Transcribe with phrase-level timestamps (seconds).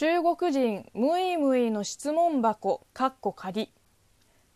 [0.00, 3.70] 中国人ムイムイの質問箱かっこ仮。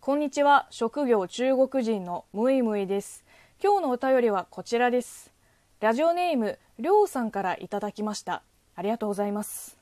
[0.00, 0.66] こんにちは。
[0.70, 3.26] 職業中国人のムイムイです。
[3.62, 5.34] 今日のお便りはこちらです。
[5.80, 8.42] ラジオネームりょうさんからいただきました。
[8.74, 9.76] ありがとうございます。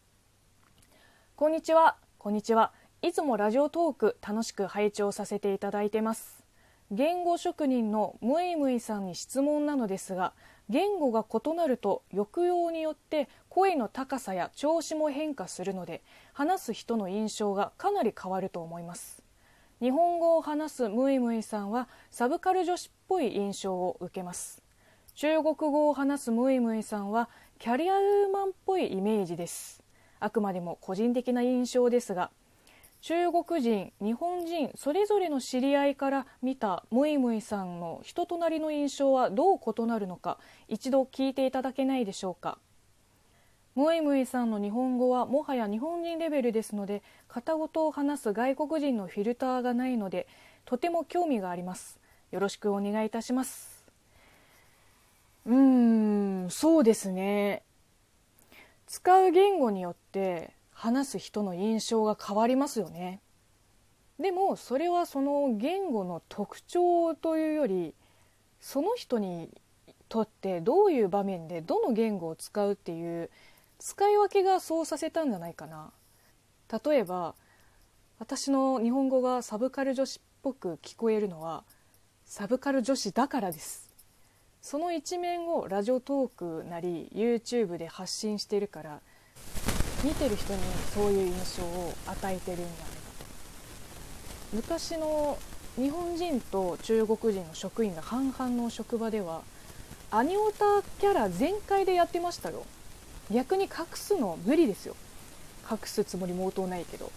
[1.36, 1.96] こんにちは。
[2.18, 2.72] こんにちは。
[3.00, 6.44] いつもラジオトーク楽しく拝聴させていただいてます。
[6.90, 10.32] 言語職人のムイムイさんに質問なのですが
[10.68, 16.02] 言語が異なると抑揚によって声の高さや調子も変化するので
[16.32, 19.22] 話す人の印象がかなり変わると思います。
[19.80, 24.62] 日本語を話すムイムイさんはサブカル女子っぽい印象を受けます。
[25.14, 29.82] 中国語を話すムイムイさんはキャリアウーマンっぽいイメージです。
[30.20, 32.30] あくまでも個人的な印象ですが
[33.02, 40.38] 中国人日本人それぞれの知り合いから見たムイムイさんの人となりの印象はどう異なるのか
[40.68, 42.58] 一度聞いていただけないでしょうか。
[43.74, 50.28] ムイムイさんの日本語はもはや日本人レベルですので片言を話す外国人のフィルターがないので
[50.64, 51.98] とても興味があります。
[52.30, 53.84] よろしくお願いいたします。
[55.44, 55.54] うー
[56.46, 57.62] んそうですね。
[58.86, 60.50] 使う言語によって
[60.82, 63.20] 話す人の印象が変わりますよね。
[64.18, 67.94] でもそれはその言語の特徴というより
[68.60, 69.48] その人に
[70.08, 73.30] とってどういう場面でどの言語を使うっていう
[73.78, 75.92] 使い分けがそうさせたんじゃないかな。
[76.84, 77.36] 例えば
[78.18, 81.62] 私の日本語がサブカル女子っぽく聞こえるのは
[82.26, 83.88] サブカル女子だからです。
[84.60, 89.00] その一面をラジオトークなり YouTube で発信してるから
[90.02, 90.60] 見てる人に
[90.94, 92.82] そういう印象を与えてるんじゃないか
[94.50, 94.56] と。
[94.56, 95.38] 昔の
[95.76, 99.42] 日本人と中国人の職員が半々の職場では
[100.10, 102.64] アニオタキャラ全開でやってましたよ。
[103.30, 104.96] 逆に隠すの無理ですよ。
[105.70, 107.10] 隠すつもりも応答ないけど。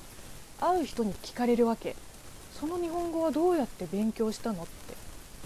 [0.62, 1.96] 会う人に聞かれるわけ。
[2.58, 4.72] その日本語はどうやって勉強したのって。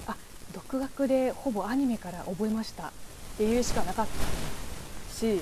[0.06, 0.16] あ
[0.54, 2.90] 独学でほぼアニメから覚えました。
[2.90, 2.92] っ
[3.38, 4.08] ていうしかなかっ
[5.10, 5.16] た。
[5.16, 5.42] し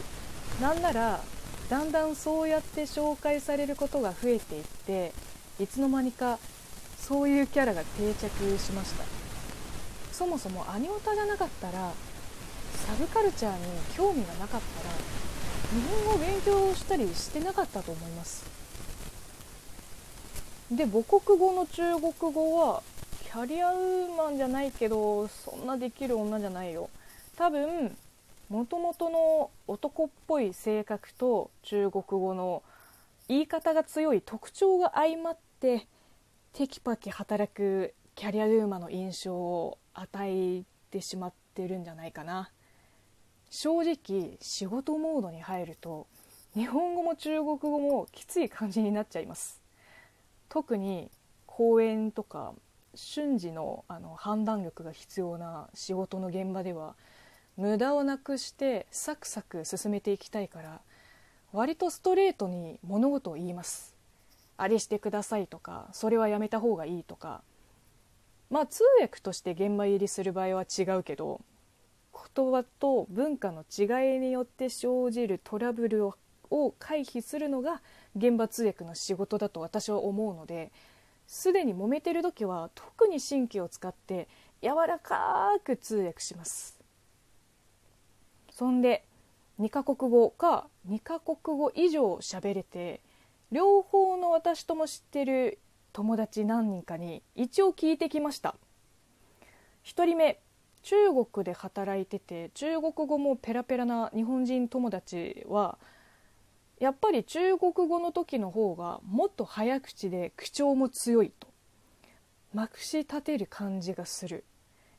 [0.62, 1.20] なんなら
[1.70, 5.12] だんだんそうやって紹介されることが増えていって
[5.60, 6.40] いつの間にか
[6.98, 9.04] そういうキャラが定着しました。
[10.14, 11.92] そもそもアニオタじゃなかったら
[12.88, 13.58] サブカルチャーに
[13.96, 14.90] 興味がなかったら
[15.70, 18.44] 日本語を勉強したりしてなかったと思います。
[20.72, 22.82] で母国語の中国語は
[23.26, 26.90] キャリアウーマンじゃないけどそんなできる女じゃないよ。
[27.38, 27.96] 多分
[28.50, 32.64] もともとの男っぽい性格と中国語の
[33.28, 35.88] 言い方が強い特徴が相まって
[36.54, 42.52] テキパキ働くキャリアウーマの印象を与えてしまってるんじゃないかな。
[43.50, 46.08] 正直仕事モードに入ると
[46.54, 49.62] 日本語も中国語もきつい感じになっちゃいます。
[50.50, 51.12] 特に
[51.46, 52.54] 講演とか
[52.96, 56.96] 瞬時のあの判断力が必要な仕事の現場では
[57.58, 60.80] 無駄をなくしてサクサク進めていきたいから
[61.52, 63.96] 割とストレートに物事を言います。
[64.58, 67.42] あれしてくださいとかそれはやめた方がいいとか。
[68.50, 71.42] まあ通訳として現場入りする場合は違うけど
[72.36, 76.08] 言葉と文化の違いによって生じるトラブル
[76.50, 77.82] を回避するのが
[78.16, 80.72] 現場通訳の仕事だと私は思うので
[81.28, 84.30] すでに揉めてる時は特に神経を使って
[84.62, 86.77] 柔らかく通訳します。
[88.58, 89.06] そんで
[89.60, 93.02] 2カ国語か2カ国語以上喋れて
[93.52, 95.60] 両方の私とも知ってる
[95.94, 98.56] 友達何人かに一応聞いてきました。
[99.86, 100.40] 1人目
[100.82, 105.78] 中国で働いてて中国語もペラペラな日本人友達は
[106.80, 111.48] やっぱり中国語の時の方がもっと早口で口調も強いと
[112.56, 114.46] まくし立てる感じがする。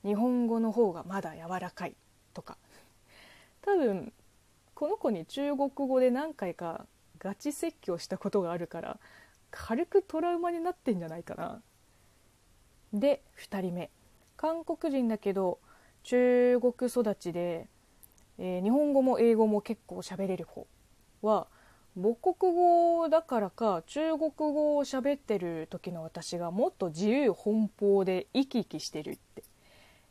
[0.05, 1.97] 日本語の方がまだ柔らかい
[2.35, 2.57] とか。
[3.69, 4.15] 多分
[4.75, 6.87] この子に中国語で何回か
[7.19, 8.99] ガチ説教したことがあるから
[9.50, 11.61] 軽くトラウマになってんじゃないかな。
[12.94, 13.91] で2人目。
[14.38, 15.59] 韓国人だけど
[16.03, 17.69] 中国育ちで、
[18.38, 20.67] えー、日本語も英語も結構喋れる子
[21.20, 21.47] は
[21.94, 29.43] 母国語だからか中国語を喋ってる時の私がもっと自由奔放で生き生きしてるって。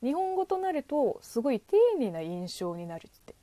[0.03, 3.36] 日本語となるとすごい丁寧な印象になるって。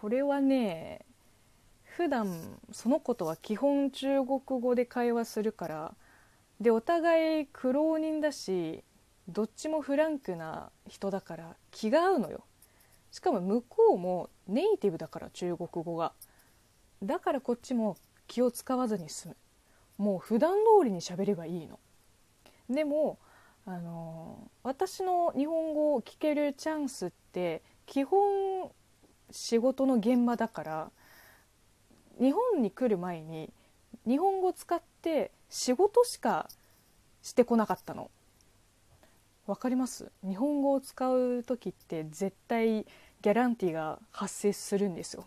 [0.00, 1.00] これはね
[1.84, 5.94] 普段その子とは基本中国語で会話するから
[6.60, 8.84] でお互い苦労人だし
[9.26, 12.44] どっちもフランクな人だから気が合うのよ。
[13.10, 16.12] しかも向こうもネイティブだから中国語が。
[17.02, 17.96] だからこっちも
[18.26, 19.36] 気を使わずに済む。
[19.98, 21.80] もう普段通りに喋ればいいの。
[22.68, 23.18] でも
[23.64, 28.45] あの私の日本語を聞けるチャンスって基本
[29.30, 30.90] 仕事の現場だから
[32.18, 33.50] 日本に来る前に
[34.06, 36.48] 日本語使って仕事しか
[37.22, 38.10] してこなかったの。
[39.46, 40.10] わかります？
[40.26, 45.24] 日本語を使う時って絶対ギャランティーが発生するんですよ。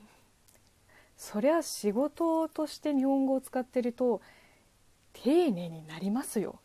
[1.16, 4.22] そりゃ仕事として日本語を使ってると
[5.14, 6.60] 丁寧になりますよ。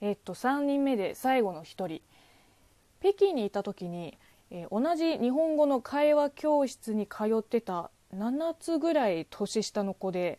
[0.00, 2.02] えっと3人目で最後の1人。
[3.00, 4.18] 北京にいた時に、
[4.50, 10.38] えー、同じ日本語の会話教室に通ってた7つぐらい年下の子で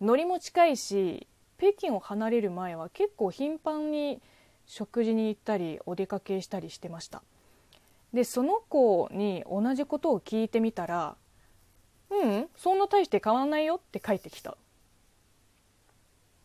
[0.00, 1.26] ノリも近いし
[1.58, 4.20] 北京を離れる前は結構頻繁に
[4.66, 7.22] 食事に行ったりお出かけしたりしてました。
[8.12, 11.16] でその子に同じことを聞いてみたら
[12.10, 14.56] 「うんそんな大して変わんないよ」って返ってきた。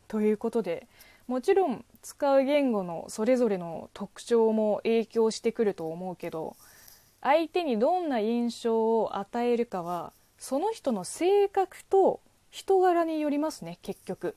[0.07, 0.87] ということで
[1.27, 6.55] もちろん使う言語のそれぞれの特徴も影響してくると思うけど
[7.25, 14.35] 相手にどんな印象を与えるかはその人の性格と人柄によりますね結局。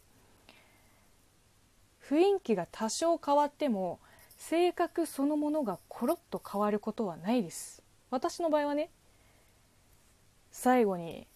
[2.08, 3.98] 雰囲気が多少変わっても
[4.38, 7.82] 性格そのものがコロッと変わることはないです。
[8.10, 8.88] 私の場合はね
[10.52, 11.26] 最後に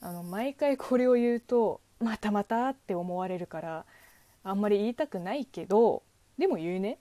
[0.00, 3.84] あの毎回これを言うとまたまたって思われるから
[4.44, 6.04] あんまり言いたくないけど
[6.38, 6.98] でも言うね。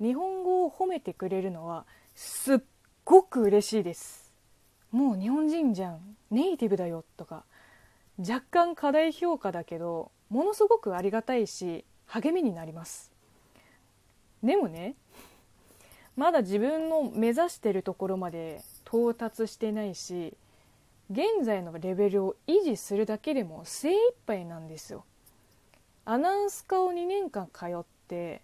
[0.00, 1.84] 日本語を褒めてくれるのは
[2.16, 2.60] すっ
[3.10, 4.32] ごく嬉しいです。
[4.92, 6.16] もう日本人じゃん。
[6.30, 7.42] ネイティブだよとか。
[8.16, 13.10] 若干過大評価だけどものすごくありがたいし励みになります。
[14.44, 14.94] でもね
[16.14, 20.36] まだ自分の目指してるところまで到達してないし
[21.10, 25.04] 現在のレベルを維持するだけでも精一杯なんですよ。
[26.04, 28.42] アナウンス科を2年間通って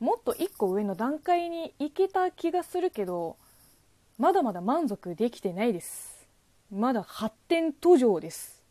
[0.00, 3.36] もっと1個上の段階に行けた気がするけど
[4.22, 6.28] まだまだ満足できてないです。
[6.70, 8.62] まだ発展途上です。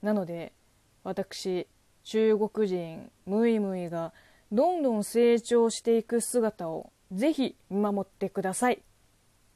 [0.00, 0.52] なので
[1.02, 1.66] 私
[2.04, 4.12] 中国人ムイムイが
[4.52, 8.80] どんどん成長していく姿をぜひ見守ってください。